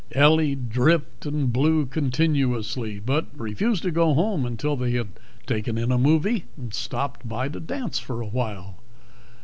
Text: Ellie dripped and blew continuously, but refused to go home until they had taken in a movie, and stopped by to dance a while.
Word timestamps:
Ellie 0.13 0.55
dripped 0.55 1.27
and 1.27 1.53
blew 1.53 1.85
continuously, 1.85 2.97
but 2.99 3.27
refused 3.39 3.83
to 3.83 3.91
go 3.91 4.15
home 4.15 4.47
until 4.47 4.75
they 4.75 4.93
had 4.93 5.09
taken 5.45 5.77
in 5.77 5.91
a 5.91 5.97
movie, 5.99 6.45
and 6.57 6.73
stopped 6.73 7.29
by 7.29 7.49
to 7.49 7.59
dance 7.59 8.03
a 8.09 8.13
while. 8.15 8.77